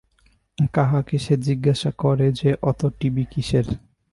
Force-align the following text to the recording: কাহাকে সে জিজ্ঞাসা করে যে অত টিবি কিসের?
কাহাকে 0.73 1.17
সে 1.19 1.35
জিজ্ঞাসা 1.37 1.91
করে 1.97 2.27
যে 2.31 2.49
অত 2.61 2.81
টিবি 2.99 3.23
কিসের? 3.25 3.67